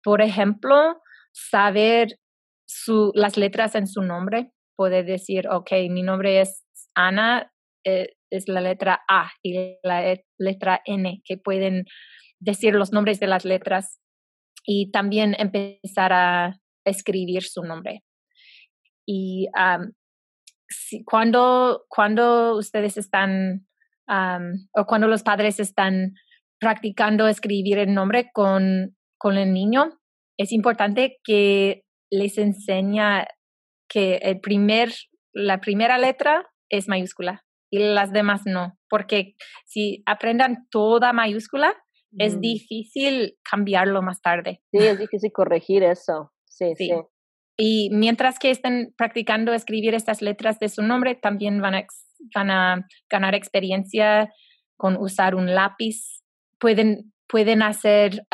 por 0.04 0.22
ejemplo, 0.22 1.00
saber 1.32 2.18
su, 2.66 3.12
las 3.14 3.36
letras 3.36 3.74
en 3.74 3.86
su 3.86 4.02
nombre, 4.02 4.52
poder 4.76 5.04
decir, 5.04 5.48
ok, 5.48 5.72
mi 5.90 6.02
nombre 6.02 6.40
es 6.40 6.64
Ana, 6.94 7.52
eh, 7.84 8.14
es 8.30 8.48
la 8.48 8.60
letra 8.60 9.02
A 9.08 9.30
y 9.42 9.76
la 9.82 10.10
e, 10.10 10.24
letra 10.38 10.80
N, 10.86 11.20
que 11.24 11.36
pueden 11.36 11.84
decir 12.40 12.74
los 12.74 12.92
nombres 12.92 13.20
de 13.20 13.26
las 13.26 13.44
letras 13.44 14.00
y 14.64 14.90
también 14.90 15.34
empezar 15.38 16.12
a 16.12 16.56
escribir 16.84 17.42
su 17.42 17.62
nombre. 17.62 18.02
Y 19.06 19.48
cuando, 21.04 21.84
cuando 21.88 22.56
ustedes 22.56 22.96
están 22.96 23.66
o 24.08 24.84
cuando 24.86 25.08
los 25.08 25.22
padres 25.22 25.58
están 25.58 26.14
practicando 26.60 27.28
escribir 27.28 27.78
el 27.78 27.94
nombre 27.94 28.30
con, 28.32 28.96
con 29.18 29.38
el 29.38 29.52
niño, 29.52 29.98
es 30.38 30.52
importante 30.52 31.18
que 31.24 31.84
les 32.10 32.36
enseña 32.36 33.26
que 33.88 34.16
el 34.16 34.40
primer, 34.40 34.92
la 35.32 35.60
primera 35.60 35.98
letra 35.98 36.46
es 36.68 36.88
mayúscula 36.88 37.44
y 37.70 37.78
las 37.78 38.12
demás 38.12 38.42
no, 38.44 38.78
porque 38.88 39.34
si 39.66 40.02
aprendan 40.04 40.66
toda 40.70 41.12
mayúscula, 41.12 41.74
es 42.18 42.38
difícil 42.40 43.38
cambiarlo 43.42 44.02
más 44.02 44.20
tarde. 44.20 44.60
Sí, 44.70 44.78
es 44.78 44.98
difícil 44.98 45.32
corregir 45.32 45.82
eso. 45.82 46.30
sí. 46.44 46.74
sí. 46.76 46.92
Y 47.56 47.90
mientras 47.92 48.38
que 48.38 48.50
estén 48.50 48.94
practicando 48.96 49.52
escribir 49.52 49.94
estas 49.94 50.22
letras 50.22 50.58
de 50.58 50.68
su 50.68 50.82
nombre, 50.82 51.14
también 51.14 51.60
van 51.60 51.74
a 51.74 51.86
van 52.34 52.50
a 52.50 52.86
ganar 53.08 53.34
experiencia 53.34 54.32
con 54.76 54.96
usar 54.96 55.34
un 55.34 55.54
lápiz, 55.54 56.22
pueden, 56.58 57.12
pueden 57.26 57.62
hacer 57.62 58.26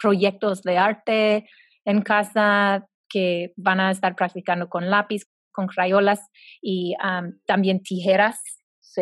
proyectos 0.00 0.62
de 0.62 0.78
arte 0.78 1.48
en 1.84 2.02
casa 2.02 2.86
que 3.08 3.52
van 3.56 3.80
a 3.80 3.90
estar 3.90 4.14
practicando 4.14 4.68
con 4.68 4.90
lápiz, 4.90 5.22
con 5.50 5.66
crayolas 5.66 6.20
y 6.60 6.94
también 7.46 7.82
tijeras, 7.82 8.40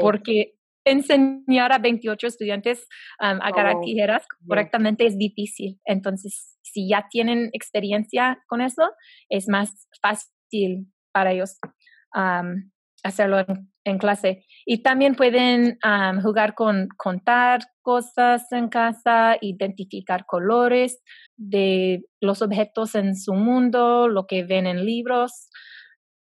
porque 0.00 0.54
enseñar 0.90 1.72
a 1.72 1.78
28 1.78 2.26
estudiantes 2.26 2.86
a 3.18 3.30
agarrar 3.30 3.76
oh, 3.76 3.80
tijeras 3.80 4.26
correctamente 4.46 5.06
es 5.06 5.16
difícil. 5.16 5.78
Entonces, 5.84 6.58
si 6.62 6.88
ya 6.88 7.06
tienen 7.10 7.50
experiencia 7.52 8.38
con 8.46 8.60
eso, 8.60 8.90
es 9.28 9.48
más 9.48 9.88
fácil 10.02 10.86
para 11.12 11.32
ellos 11.32 11.58
hacerlo 13.02 13.44
en, 13.84 13.98
clase. 13.98 14.44
Y 14.66 14.82
también 14.82 15.16
pueden 15.16 15.78
jugar 16.22 16.54
con 16.54 16.88
contar 16.96 17.60
cosas 17.82 18.50
en 18.52 18.68
casa, 18.68 19.36
identificar 19.40 20.26
colores 20.26 21.02
de 21.36 22.04
los 22.20 22.40
objetos 22.42 22.94
en 22.94 23.16
su 23.16 23.34
mundo, 23.34 24.06
lo 24.06 24.26
que 24.26 24.44
ven 24.44 24.66
en 24.66 24.84
libros, 24.84 25.48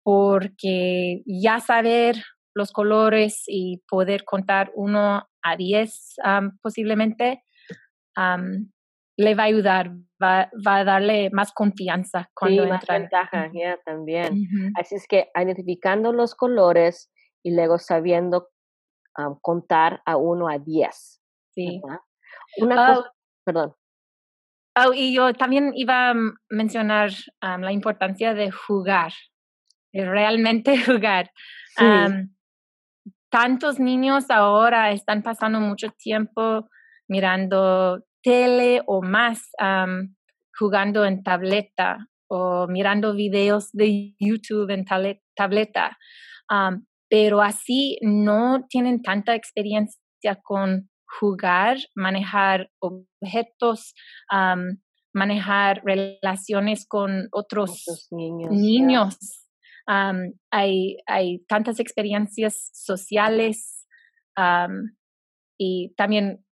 porque 0.04 1.24
ya 1.26 1.60
saber 1.60 2.24
los 2.54 2.72
colores 2.72 3.44
y 3.48 3.82
poder 3.88 4.24
contar 4.26 4.72
uno 4.76 5.28
a 5.42 5.56
diez 5.58 6.16
posiblemente 6.62 7.44
le 9.18 9.36
va 9.36 9.44
a 9.44 9.46
ayudar, 9.46 9.92
va, 10.22 10.50
va, 10.66 10.78
a 10.78 10.84
darle 10.84 11.30
más 11.32 11.52
confianza 11.54 12.30
cuando 12.34 12.64
sí, 12.64 12.70
más 12.70 12.86
ventaja, 12.88 13.50
ya 13.54 13.78
también. 13.86 14.48
Así 14.76 14.96
es 14.96 15.08
que 15.08 15.30
identificando 15.36 16.12
los 16.12 16.36
colores 16.36 17.12
y 17.44 17.56
luego 17.56 17.78
sabiendo 17.78 18.50
contar 19.42 20.02
a 20.06 20.18
uno 20.18 20.48
a 20.50 20.58
diez. 20.58 21.22
Sí. 21.54 21.82
Una 22.58 22.96
cosa, 22.96 23.12
perdón. 23.46 23.76
Oh, 24.76 24.94
y 24.94 25.14
yo 25.14 25.34
también 25.34 25.74
iba 25.76 26.12
a 26.12 26.16
mencionar 26.50 27.12
la 27.42 27.72
importancia 27.72 28.34
de 28.34 28.52
jugar, 28.52 29.12
de 29.92 30.06
realmente 30.06 30.74
jugar. 30.86 31.32
Tantos 33.32 33.80
niños 33.80 34.30
ahora 34.30 34.92
están 34.92 35.24
pasando 35.24 35.60
mucho 35.60 35.90
tiempo 35.92 36.68
mirando 37.08 38.04
tele 38.22 38.82
o 38.86 39.02
más 39.02 39.50
jugando 40.58 41.06
en 41.06 41.24
tableta 41.24 42.08
o 42.28 42.68
mirando 42.68 43.14
videos 43.14 43.72
de 43.72 44.16
YouTube 44.20 44.70
en 44.70 44.86
tableta, 45.36 45.98
pero 47.10 47.42
así 47.42 47.98
no 48.02 48.66
tienen 48.70 49.02
tanta 49.02 49.36
experiencia 49.36 50.36
con 50.44 50.90
jugar, 51.20 51.78
manejar 51.96 52.70
objetos, 52.80 53.94
manejar 55.14 55.82
relaciones 55.84 56.86
con 56.88 57.28
otros, 57.32 58.08
niños. 58.12 59.41
Hay, 59.86 60.98
hay 61.06 61.40
tantas 61.48 61.80
experiencias 61.80 62.70
sociales 62.74 63.88
y 65.58 65.94
también 65.96 66.44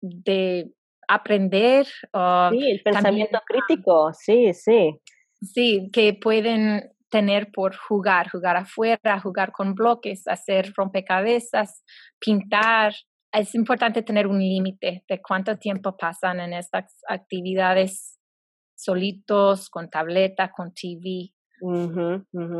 de 0.00 0.72
aprender. 1.08 1.86
sí, 1.86 2.70
el 2.70 2.82
pensamiento 2.82 3.40
crítico, 3.46 4.12
sí, 4.12 4.52
sí. 4.54 5.00
Sí, 5.40 5.90
que 5.92 6.14
pueden 6.14 6.92
tener 7.12 7.50
por 7.52 7.76
jugar, 7.76 8.30
jugar 8.30 8.56
afuera, 8.56 9.20
jugar 9.20 9.52
con 9.52 9.74
bloques, 9.74 10.26
hacer 10.26 10.72
rompecabezas, 10.74 11.84
pintar. 12.18 12.94
Es 13.32 13.54
importante 13.54 14.02
tener 14.02 14.26
un 14.26 14.38
límite 14.38 15.04
de 15.08 15.20
cuánto 15.20 15.58
tiempo 15.58 15.96
pasan 15.96 16.40
en 16.40 16.54
estas 16.54 16.98
actividades 17.08 18.18
solitos, 18.74 19.68
con 19.68 19.90
tableta, 19.90 20.50
con 20.50 20.72
TV. 20.72 21.32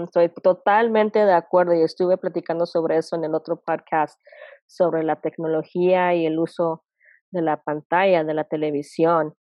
Estoy 0.05 0.29
totalmente 0.43 1.25
de 1.25 1.33
acuerdo 1.33 1.75
y 1.75 1.83
estuve 1.83 2.17
platicando 2.19 2.67
sobre 2.67 2.99
eso 2.99 3.17
en 3.17 3.25
el 3.25 3.35
otro 3.35 3.61
podcast, 3.61 4.21
sobre 4.67 5.03
la 5.03 5.21
tecnología 5.21 6.15
y 6.15 6.25
el 6.27 6.39
uso 6.39 6.85
de 7.33 7.43
la 7.43 7.63
pantalla, 7.63 8.23
de 8.23 8.35
la 8.35 8.45
televisión. 8.45 9.35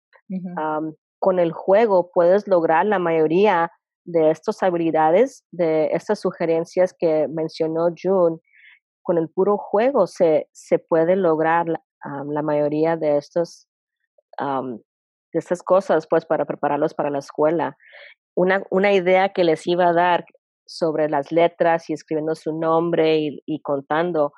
con 1.21 1.39
el 1.39 1.51
juego 1.51 2.11
puedes 2.13 2.47
lograr 2.47 2.85
la 2.85 2.99
mayoría 2.99 3.71
de 4.05 4.31
estas 4.31 4.63
habilidades, 4.63 5.43
de 5.51 5.89
estas 5.91 6.21
sugerencias 6.21 6.95
que 6.97 7.27
mencionó 7.27 7.89
June. 8.01 8.37
Con 9.01 9.17
el 9.17 9.27
puro 9.27 9.57
juego 9.57 10.07
se, 10.07 10.47
se 10.53 10.79
puede 10.79 11.17
lograr 11.17 11.67
la, 11.67 12.41
mayoría 12.41 12.95
de 12.95 13.17
estos 13.17 13.67
de 15.31 15.39
estas 15.39 15.61
cosas 15.61 16.07
pues 16.07 16.25
para 16.25 16.45
prepararlos 16.45 16.93
para 16.93 17.09
la 17.09 17.19
escuela. 17.19 17.77
Una, 18.39 18.63
una 18.69 18.93
idea 18.93 19.33
que 19.33 19.43
les 19.43 19.67
iba 19.67 19.89
a 19.89 19.93
dar 19.93 20.23
sobre 20.65 21.09
las 21.09 21.29
letras 21.29 21.89
y 21.89 21.93
escribiendo 21.93 22.35
su 22.35 22.57
nombre 22.57 23.17
y, 23.17 23.43
y 23.45 23.61
contando, 23.61 24.31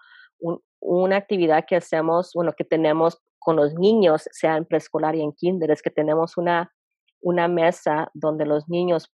una 0.79 1.17
actividad 1.17 1.65
que 1.67 1.75
hacemos, 1.75 2.31
bueno, 2.33 2.53
que 2.57 2.63
tenemos 2.63 3.21
con 3.37 3.57
los 3.57 3.75
niños, 3.75 4.27
sea 4.31 4.57
en 4.57 4.65
preescolar 4.65 5.15
y 5.15 5.21
en 5.21 5.33
kinder, 5.33 5.69
es 5.69 5.83
que 5.83 5.91
tenemos 5.91 6.35
una, 6.35 6.73
una 7.21 7.47
mesa 7.47 8.09
donde 8.15 8.47
los 8.47 8.67
niños 8.67 9.13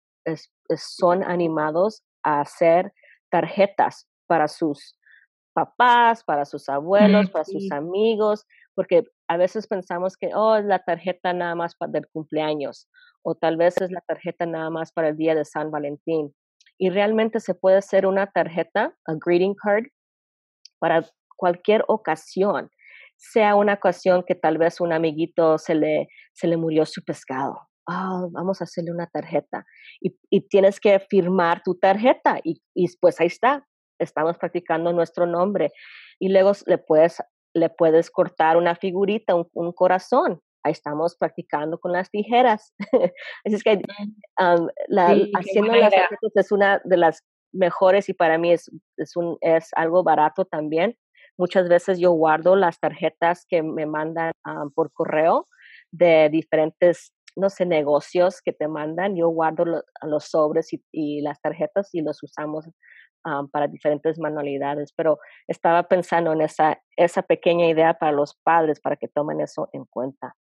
son 0.78 1.21
animados 1.21 2.04
a 2.23 2.39
hacer 2.39 2.93
tarjetas 3.30 4.08
para 4.26 4.47
sus 4.47 4.97
papás, 5.52 6.23
para 6.23 6.45
sus 6.45 6.69
abuelos, 6.69 7.30
para 7.30 7.43
sus 7.43 7.69
amigos, 7.73 8.45
porque 8.73 9.04
a 9.27 9.37
veces 9.37 9.67
pensamos 9.67 10.17
que, 10.17 10.31
oh, 10.33 10.55
es 10.55 10.65
la 10.65 10.79
tarjeta 10.79 11.33
nada 11.33 11.55
más 11.55 11.75
para 11.75 11.97
el 11.99 12.07
cumpleaños, 12.07 12.87
o 13.23 13.35
tal 13.35 13.57
vez 13.57 13.79
es 13.81 13.91
la 13.91 14.01
tarjeta 14.01 14.45
nada 14.45 14.69
más 14.69 14.91
para 14.91 15.09
el 15.09 15.17
día 15.17 15.35
de 15.35 15.45
San 15.45 15.71
Valentín. 15.71 16.33
Y 16.77 16.89
realmente 16.89 17.39
se 17.39 17.55
puede 17.55 17.77
hacer 17.77 18.05
una 18.05 18.27
tarjeta, 18.27 18.95
a 19.05 19.13
greeting 19.25 19.55
card, 19.55 19.85
para 20.79 21.03
cualquier 21.35 21.83
ocasión 21.87 22.69
sea 23.17 23.55
una 23.55 23.73
ocasión 23.73 24.23
que 24.25 24.35
tal 24.35 24.57
vez 24.57 24.79
un 24.79 24.93
amiguito 24.93 25.57
se 25.57 25.75
le, 25.75 26.07
se 26.33 26.47
le 26.47 26.57
murió 26.57 26.85
su 26.85 27.03
pescado. 27.03 27.67
Oh, 27.89 28.29
vamos 28.31 28.61
a 28.61 28.65
hacerle 28.65 28.91
una 28.91 29.07
tarjeta. 29.07 29.65
Y, 30.01 30.17
y 30.29 30.47
tienes 30.47 30.79
que 30.79 30.99
firmar 30.99 31.61
tu 31.63 31.75
tarjeta 31.75 32.39
y, 32.43 32.61
y, 32.75 32.85
pues 32.99 33.19
ahí 33.19 33.27
está. 33.27 33.65
Estamos 33.99 34.37
practicando 34.37 34.93
nuestro 34.93 35.25
nombre. 35.25 35.71
Y 36.19 36.29
luego 36.29 36.51
le 36.65 36.77
puedes, 36.77 37.21
le 37.58 37.70
puedes 37.70 38.10
cortar 38.12 38.58
una 38.58 38.76
figurita, 38.76 39.36
un, 39.36 39.50
un 39.54 39.72
corazón. 39.74 40.41
Ahí 40.63 40.72
estamos 40.72 41.15
practicando 41.15 41.80
con 41.80 41.91
las 41.91 42.10
tijeras. 42.10 42.74
Así 43.46 43.56
es 43.56 43.63
que 43.63 43.82
la, 44.88 45.17
haciendo 45.36 45.74
las 45.74 45.91
tarjetas 45.91 46.32
es 46.36 46.52
una 46.52 46.82
de 46.84 46.98
las 46.98 47.24
mejores 47.54 48.10
y 48.10 48.13
para 48.13 48.38
mí 48.38 48.52
es, 48.52 48.70
es, 48.98 49.15
un, 49.15 49.38
es 49.41 49.70
algo 49.76 50.04
barato 50.04 50.46
también 50.46 50.98
Muchas 51.38 51.70
veces 51.70 52.00
yo 52.00 52.12
guardo 52.13 52.56
las 52.56 52.80
tarjetas 52.80 53.46
que 53.48 53.62
me 53.62 53.86
mandan 53.86 54.32
ah, 54.43 54.65
por 54.74 54.91
correo 54.91 55.46
de 55.91 56.30
diferentes, 56.30 57.13
no 57.36 57.52
sé, 57.52 57.65
negocios 57.67 58.41
que 58.41 58.54
te 58.54 58.67
mandan. 58.67 59.15
Yo 59.15 59.30
guardo 59.30 59.84
los 60.02 60.24
sobres 60.26 60.70
y, 60.91 61.22
las 61.22 61.39
tarjetas 61.39 61.93
y 61.93 62.02
los 62.02 62.24
usamos 62.24 62.67
ah, 63.27 63.43
para 63.51 63.67
diferentes 63.67 64.17
manualidades. 64.19 64.93
Pero 64.95 65.19
estaba 65.47 65.83
pensando 65.83 66.31
en 66.33 66.41
esa, 66.41 66.81
esa 66.95 67.21
pequeña 67.21 67.67
idea 67.67 67.93
para 67.95 68.11
los 68.11 68.35
padres, 68.43 68.79
para 68.79 68.95
que 68.95 69.07
tomen 69.07 69.41
eso 69.41 69.69
en 69.73 69.85
cuenta. 69.85 70.35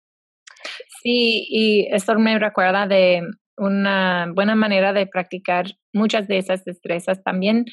Sí, 1.02 1.46
y 1.50 1.88
esto 1.94 2.18
me 2.18 2.40
recuerda 2.40 2.88
de 2.88 3.22
una 3.58 4.32
buena 4.34 4.56
manera 4.56 4.94
de 4.94 5.08
practicar 5.08 5.66
muchas 5.94 6.28
de 6.28 6.38
esas 6.38 6.64
destrezas. 6.64 7.24
También 7.24 7.66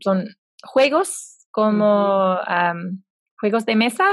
son 0.00 0.26
juegos 0.62 1.46
como 1.50 2.38
juegos 3.40 3.66
de 3.66 3.76
mesa. 3.76 4.06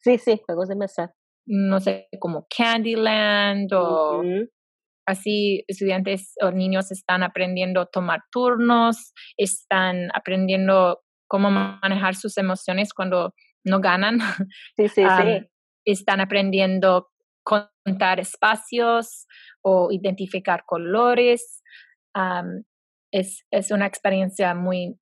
Sí, 0.00 0.18
sí, 0.18 0.40
juegos 0.46 0.68
de 0.68 0.76
mesa. 0.76 1.14
No 1.46 1.80
sé, 1.80 2.08
como 2.20 2.46
Candyland 2.54 3.72
o 3.72 4.22
así 5.06 5.64
estudiantes 5.68 6.34
o 6.40 6.50
niños 6.50 6.90
están 6.90 7.22
aprendiendo 7.22 7.82
a 7.82 7.86
tomar 7.86 8.22
turnos, 8.30 9.12
están 9.36 10.08
aprendiendo 10.14 11.02
cómo 11.28 11.50
manejar 11.50 12.14
sus 12.14 12.36
emociones 12.38 12.92
cuando 12.92 13.34
no 13.64 13.80
ganan. 13.80 14.18
Sí, 14.76 14.88
sí, 14.88 15.04
sí. 15.04 15.48
Están 15.84 16.20
aprendiendo 16.20 17.10
contar 17.42 18.20
espacios 18.20 19.26
o 19.62 19.88
identificar 19.90 20.64
colores. 20.66 21.62
es, 23.12 23.44
es 23.50 23.70
una 23.70 23.86
experiencia 23.86 24.54
muy 24.54 24.98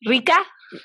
rica 0.00 0.36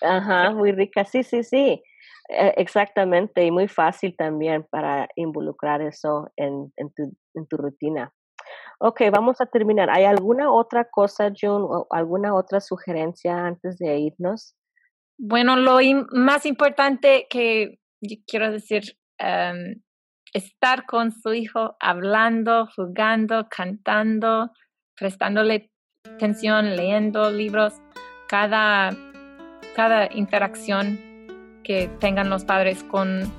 Ajá, 0.01 0.51
muy 0.51 0.71
rica, 0.71 1.05
sí, 1.05 1.23
sí, 1.23 1.43
sí, 1.43 1.81
e, 2.29 2.53
exactamente, 2.57 3.43
y 3.43 3.51
muy 3.51 3.67
fácil 3.67 4.15
también 4.15 4.65
para 4.69 5.07
involucrar 5.15 5.81
eso 5.81 6.31
en, 6.35 6.71
en, 6.77 6.93
tu, 6.93 7.15
en 7.33 7.47
tu 7.47 7.57
rutina. 7.57 8.13
Ok, 8.83 9.01
vamos 9.11 9.39
a 9.41 9.45
terminar. 9.45 9.91
¿Hay 9.91 10.05
alguna 10.05 10.51
otra 10.51 10.85
cosa, 10.85 11.31
June, 11.39 11.65
o 11.69 11.85
alguna 11.91 12.33
otra 12.33 12.59
sugerencia 12.59 13.45
antes 13.45 13.77
de 13.77 13.99
irnos 13.99 14.55
Bueno, 15.19 15.55
lo 15.55 15.77
más 16.13 16.47
importante 16.47 17.27
que 17.29 17.77
quiero 18.25 18.51
decir, 18.51 18.97
um, 19.19 19.79
estar 20.33 20.87
con 20.87 21.11
su 21.11 21.31
hijo, 21.35 21.75
hablando, 21.79 22.67
jugando, 22.75 23.47
cantando, 23.55 24.49
prestándole 24.97 25.69
atención, 26.03 26.75
leyendo 26.75 27.29
libros, 27.29 27.79
cada, 28.27 28.97
cada 29.75 30.11
interacción 30.11 30.97
que 31.63 31.87
tengan 31.99 32.31
los 32.31 32.45
padres 32.45 32.83
con, 32.85 33.31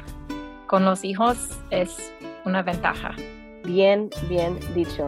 con 0.69 0.85
los 0.85 1.03
hijos 1.03 1.49
es 1.71 2.13
una 2.45 2.63
ventaja. 2.63 3.17
Bien, 3.65 4.11
bien 4.29 4.59
dicho. 4.75 5.07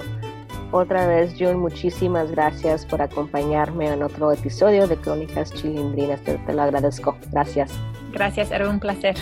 Otra 0.71 1.07
vez, 1.07 1.35
June, 1.38 1.55
muchísimas 1.55 2.31
gracias 2.31 2.85
por 2.85 3.01
acompañarme 3.01 3.93
en 3.93 4.03
otro 4.03 4.33
episodio 4.33 4.88
de 4.88 4.97
Crónicas 4.97 5.53
Chilindrinas. 5.53 6.21
Te, 6.23 6.37
te 6.38 6.53
lo 6.53 6.62
agradezco. 6.62 7.17
Gracias. 7.31 7.71
Gracias, 8.12 8.51
era 8.51 8.69
un 8.69 8.81
placer. 8.81 9.14